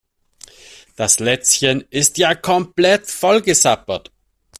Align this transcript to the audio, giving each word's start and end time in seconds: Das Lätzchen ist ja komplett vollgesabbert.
Das 0.95 1.19
Lätzchen 1.19 1.85
ist 1.91 2.17
ja 2.17 2.33
komplett 2.33 3.05
vollgesabbert. 3.05 4.11